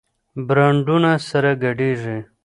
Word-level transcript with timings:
برانډونه 0.47 1.11
سره 1.29 1.51
ګډېږي. 1.63 2.19